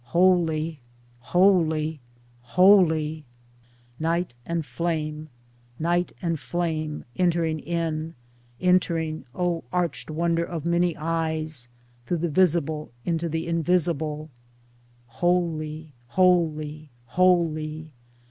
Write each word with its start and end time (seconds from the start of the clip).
Holy! 0.17 0.79
holy! 1.19 1.99
holy! 2.41 3.23
Night 3.99 4.33
and 4.47 4.65
flame, 4.65 5.29
night 5.77 6.11
and 6.23 6.39
flame, 6.39 7.05
entering 7.17 7.59
in! 7.59 8.15
enter 8.59 8.97
ing 8.97 9.25
(O 9.35 9.63
arched 9.71 10.09
wonder 10.09 10.43
of 10.43 10.65
many 10.65 10.97
eyes!) 10.97 11.69
through 12.07 12.17
the 12.17 12.29
visible 12.29 12.91
into 13.05 13.29
the 13.29 13.45
invisible— 13.47 14.31
Holy! 15.21 15.93
holy! 16.07 16.89
holy! 17.05 17.91